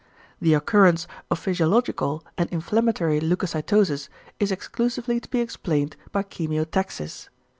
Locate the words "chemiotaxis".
6.23-7.29